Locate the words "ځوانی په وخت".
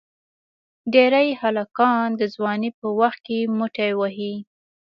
2.35-3.19